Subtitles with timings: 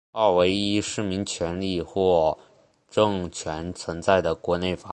[0.11, 2.37] 二为依市民权利或
[2.89, 4.89] 政权存在的国内法。